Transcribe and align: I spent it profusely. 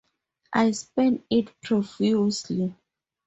I 0.51 0.71
spent 0.71 1.23
it 1.29 1.51
profusely. 1.61 2.75